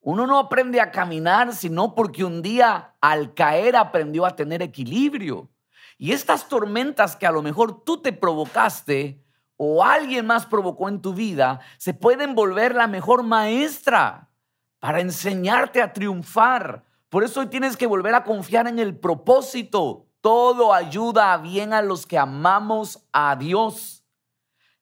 Uno 0.00 0.26
no 0.26 0.38
aprende 0.38 0.80
a 0.80 0.92
caminar 0.92 1.54
sino 1.54 1.94
porque 1.94 2.24
un 2.24 2.40
día 2.40 2.96
al 3.02 3.34
caer 3.34 3.76
aprendió 3.76 4.24
a 4.24 4.34
tener 4.34 4.62
equilibrio. 4.62 5.50
Y 5.98 6.12
estas 6.12 6.48
tormentas 6.48 7.16
que 7.16 7.26
a 7.26 7.32
lo 7.32 7.42
mejor 7.42 7.82
tú 7.84 8.00
te 8.00 8.12
provocaste 8.12 9.20
o 9.56 9.84
alguien 9.84 10.24
más 10.24 10.46
provocó 10.46 10.88
en 10.88 11.02
tu 11.02 11.12
vida, 11.12 11.60
se 11.76 11.92
pueden 11.92 12.36
volver 12.36 12.76
la 12.76 12.86
mejor 12.86 13.24
maestra 13.24 14.30
para 14.78 15.00
enseñarte 15.00 15.82
a 15.82 15.92
triunfar. 15.92 16.84
Por 17.08 17.24
eso 17.24 17.40
hoy 17.40 17.48
tienes 17.48 17.76
que 17.76 17.88
volver 17.88 18.14
a 18.14 18.22
confiar 18.22 18.68
en 18.68 18.78
el 18.78 18.96
propósito. 18.96 20.06
Todo 20.20 20.72
ayuda 20.72 21.32
a 21.32 21.38
bien 21.38 21.72
a 21.72 21.82
los 21.82 22.06
que 22.06 22.16
amamos 22.16 23.04
a 23.12 23.34
Dios. 23.34 24.04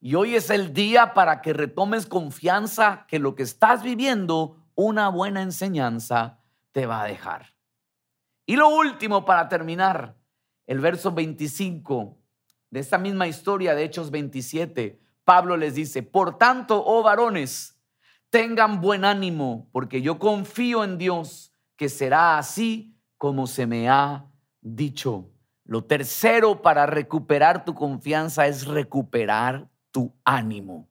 Y 0.01 0.15
hoy 0.15 0.35
es 0.35 0.51
el 0.51 0.75
día 0.75 1.15
para 1.15 1.41
que 1.41 1.55
retomes 1.55 2.07
confianza 2.07 3.07
que 3.09 3.19
lo 3.19 3.35
que 3.35 3.43
estás 3.43 3.83
viviendo, 3.83 4.59
una 4.75 5.09
buena 5.09 5.41
enseñanza, 5.41 6.41
te 6.73 6.85
va 6.85 7.03
a 7.03 7.07
dejar. 7.07 7.55
Y 8.45 8.57
lo 8.57 8.69
último 8.69 9.25
para 9.25 9.49
terminar, 9.49 10.16
el 10.67 10.81
verso 10.81 11.13
25 11.13 12.19
de 12.71 12.81
esta 12.81 12.99
misma 12.99 13.29
historia 13.29 13.75
de 13.75 13.85
Hechos 13.85 14.11
27, 14.11 15.01
Pablo 15.25 15.57
les 15.57 15.75
dice, 15.75 16.03
por 16.03 16.39
tanto, 16.39 16.83
oh 16.85 17.03
varones, 17.03 17.81
tengan 18.31 18.81
buen 18.81 19.05
ánimo, 19.05 19.69
porque 19.73 20.03
yo 20.03 20.19
confío 20.19 20.85
en 20.85 20.99
Dios 20.99 21.53
que 21.77 21.89
será 21.89 22.39
así 22.39 22.97
como 23.17 23.47
se 23.47 23.67
me 23.67 23.89
ha 23.89 24.27
dicho. 24.61 25.31
Lo 25.65 25.85
tercero 25.85 26.63
para 26.63 26.87
recuperar 26.87 27.65
tu 27.65 27.75
confianza 27.75 28.47
es 28.47 28.67
recuperar 28.67 29.69
tu 29.91 30.15
ánimo. 30.25 30.89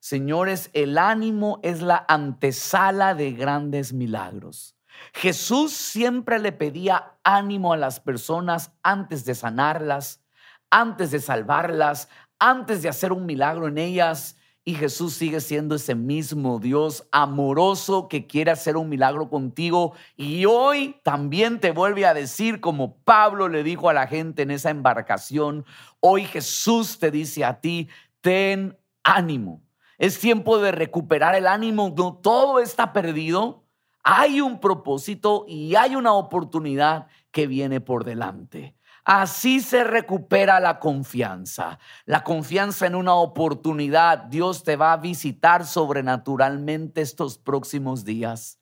Señores, 0.00 0.70
el 0.72 0.98
ánimo 0.98 1.58
es 1.62 1.82
la 1.82 2.04
antesala 2.08 3.14
de 3.14 3.32
grandes 3.32 3.92
milagros. 3.92 4.77
Jesús 5.12 5.72
siempre 5.72 6.38
le 6.38 6.52
pedía 6.52 7.14
ánimo 7.24 7.72
a 7.72 7.76
las 7.76 8.00
personas 8.00 8.72
antes 8.82 9.24
de 9.24 9.34
sanarlas, 9.34 10.22
antes 10.70 11.10
de 11.10 11.20
salvarlas, 11.20 12.08
antes 12.38 12.82
de 12.82 12.88
hacer 12.88 13.12
un 13.12 13.26
milagro 13.26 13.68
en 13.68 13.78
ellas. 13.78 14.36
Y 14.64 14.74
Jesús 14.74 15.14
sigue 15.14 15.40
siendo 15.40 15.76
ese 15.76 15.94
mismo 15.94 16.58
Dios 16.58 17.08
amoroso 17.10 18.06
que 18.06 18.26
quiere 18.26 18.50
hacer 18.50 18.76
un 18.76 18.90
milagro 18.90 19.30
contigo. 19.30 19.94
Y 20.14 20.44
hoy 20.44 20.96
también 21.04 21.58
te 21.58 21.70
vuelve 21.70 22.04
a 22.04 22.12
decir, 22.12 22.60
como 22.60 22.98
Pablo 22.98 23.48
le 23.48 23.62
dijo 23.62 23.88
a 23.88 23.94
la 23.94 24.06
gente 24.06 24.42
en 24.42 24.50
esa 24.50 24.68
embarcación, 24.68 25.64
hoy 26.00 26.26
Jesús 26.26 26.98
te 26.98 27.10
dice 27.10 27.46
a 27.46 27.62
ti, 27.62 27.88
ten 28.20 28.76
ánimo. 29.02 29.62
Es 29.96 30.20
tiempo 30.20 30.58
de 30.58 30.70
recuperar 30.70 31.34
el 31.34 31.46
ánimo. 31.46 31.94
No 31.96 32.18
todo 32.22 32.60
está 32.60 32.92
perdido 32.92 33.64
hay 34.10 34.40
un 34.40 34.58
propósito 34.58 35.44
y 35.46 35.74
hay 35.74 35.94
una 35.94 36.14
oportunidad 36.14 37.08
que 37.30 37.46
viene 37.46 37.82
por 37.82 38.04
delante. 38.04 38.74
Así 39.04 39.60
se 39.60 39.84
recupera 39.84 40.60
la 40.60 40.78
confianza. 40.78 41.78
La 42.06 42.24
confianza 42.24 42.86
en 42.86 42.94
una 42.94 43.12
oportunidad. 43.12 44.20
Dios 44.20 44.64
te 44.64 44.76
va 44.76 44.94
a 44.94 44.96
visitar 44.96 45.66
sobrenaturalmente 45.66 47.02
estos 47.02 47.36
próximos 47.36 48.06
días. 48.06 48.58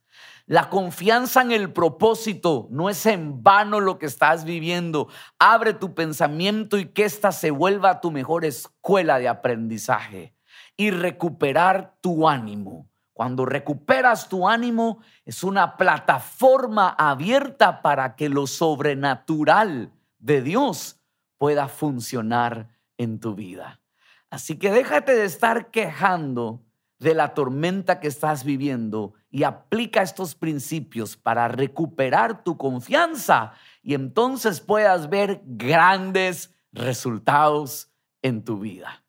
La 0.46 0.68
confianza 0.68 1.42
en 1.42 1.52
el 1.52 1.72
propósito 1.72 2.66
no 2.72 2.90
es 2.90 3.06
en 3.06 3.44
vano 3.44 3.78
lo 3.78 4.00
que 4.00 4.06
estás 4.06 4.44
viviendo. 4.44 5.06
Abre 5.38 5.74
tu 5.74 5.94
pensamiento 5.94 6.76
y 6.76 6.87
que 6.87 7.04
ésta 7.04 7.30
se 7.30 7.52
vuelva 7.52 8.00
tu 8.00 8.11
mejor 8.11 8.44
escuela 8.44 9.20
de 9.20 9.28
aprendizaje 9.28 10.35
y 10.76 10.90
recuperar 10.90 11.94
tu 12.00 12.28
ánimo. 12.28 12.88
Cuando 13.16 13.46
recuperas 13.46 14.29
tu 14.29 14.46
ánimo, 14.46 14.98
es 15.24 15.42
una 15.42 15.79
plataforma 15.79 16.90
abierta 16.90 17.81
para 17.81 18.14
que 18.14 18.29
lo 18.29 18.46
sobrenatural 18.46 19.90
de 20.18 20.42
Dios 20.42 21.00
pueda 21.38 21.68
funcionar 21.68 22.68
en 22.98 23.18
tu 23.18 23.35
vida. 23.35 23.81
Así 24.29 24.59
que 24.59 24.70
déjate 24.70 25.14
de 25.14 25.24
estar 25.24 25.70
quejando 25.70 26.62
de 26.98 27.14
la 27.14 27.33
tormenta 27.33 28.00
que 28.00 28.09
estás 28.09 28.44
viviendo 28.44 29.14
y 29.31 29.44
aplica 29.44 30.02
estos 30.02 30.35
principios 30.35 31.16
para 31.16 31.48
recuperar 31.48 32.44
tu 32.44 32.59
confianza 32.59 33.55
y 33.83 33.94
entonces 33.94 34.61
puedas 34.61 35.09
ver 35.09 35.40
grandes 35.46 36.55
resultados 36.70 37.90
en 38.20 38.44
tu 38.44 38.59
vida. 38.59 39.06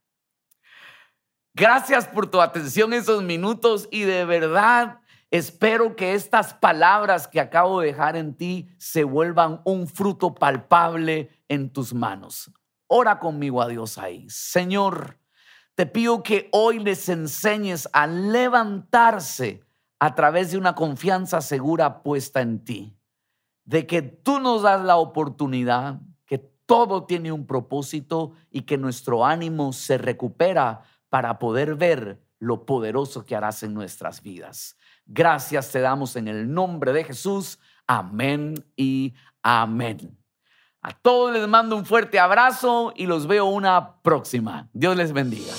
Gracias 1.60 2.08
por 2.08 2.30
tu 2.30 2.40
atención 2.40 2.94
en 2.94 3.00
esos 3.00 3.24
minutos 3.24 3.90
y 3.90 4.02
de 4.02 4.26
verdad 4.26 5.00
espero 5.32 5.96
que 5.96 6.14
estas 6.14 6.54
palabras 6.54 7.28
que 7.28 7.40
acabo 7.40 7.82
de 7.82 7.88
dejar 7.88 8.16
en 8.16 8.36
ti 8.36 8.70
se 8.78 9.04
vuelvan 9.04 9.62
un 9.66 9.88
fruto 9.88 10.36
palpable 10.36 11.32
en 11.48 11.74
tus 11.74 11.96
manos. 11.96 12.52
Ora 12.86 13.18
conmigo 13.18 13.60
a 13.60 13.68
Dios 13.68 13.98
ahí. 13.98 14.28
Señor, 14.30 15.18
te 15.74 15.88
pido 15.88 16.22
que 16.22 16.48
hoy 16.52 16.78
les 16.78 17.10
enseñes 17.10 17.90
a 17.92 18.06
levantarse 18.06 19.64
a 19.98 20.14
través 20.14 20.52
de 20.52 20.60
una 20.60 20.76
confianza 20.76 21.42
segura 21.42 22.04
puesta 22.04 22.40
en 22.40 22.64
ti, 22.64 23.00
de 23.66 23.88
que 23.88 24.04
tú 24.04 24.40
nos 24.40 24.62
das 24.62 24.84
la 24.84 24.98
oportunidad, 24.98 26.02
que 26.28 26.38
todo 26.38 27.06
tiene 27.06 27.32
un 27.32 27.48
propósito 27.48 28.34
y 28.52 28.62
que 28.62 28.78
nuestro 28.78 29.26
ánimo 29.26 29.74
se 29.74 29.98
recupera 29.98 30.84
para 31.10 31.40
poder 31.40 31.76
ver 31.76 32.22
lo 32.40 32.66
poderoso 32.66 33.26
que 33.26 33.36
harás 33.36 33.64
en 33.64 33.74
nuestras 33.74 34.22
vidas. 34.22 34.78
Gracias 35.06 35.72
te 35.72 35.80
damos 35.80 36.16
en 36.16 36.28
el 36.28 36.54
nombre 36.54 36.94
de 36.94 37.04
Jesús. 37.04 37.60
Amén 37.88 38.54
y 38.76 39.14
amén. 39.42 40.18
A 40.82 40.92
todos 40.92 41.34
les 41.34 41.48
mando 41.48 41.76
un 41.76 41.86
fuerte 41.86 42.20
abrazo 42.20 42.94
y 42.96 43.08
los 43.08 43.28
veo 43.28 43.46
una 43.46 44.02
próxima. 44.02 44.70
Dios 44.74 44.96
les 44.96 45.12
bendiga. 45.12 45.54